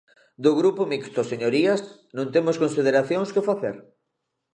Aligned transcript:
Do 0.43 0.51
Grupo 0.59 0.81
Mixto, 0.91 1.21
señorías, 1.31 1.79
non 2.17 2.27
temos 2.35 2.59
consideracións 2.63 3.29
que 3.33 3.45
facer. 3.49 3.75